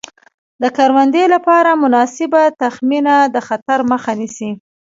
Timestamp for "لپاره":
1.33-1.71